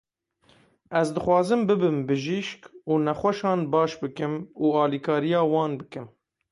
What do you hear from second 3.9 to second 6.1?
bikim û alîkariya wan bikim.